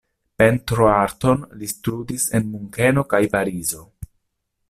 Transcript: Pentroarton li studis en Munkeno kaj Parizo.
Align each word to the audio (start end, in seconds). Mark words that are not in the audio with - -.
Pentroarton 0.41 1.43
li 1.59 1.69
studis 1.73 2.25
en 2.39 2.49
Munkeno 2.55 3.05
kaj 3.13 3.23
Parizo. 3.37 3.85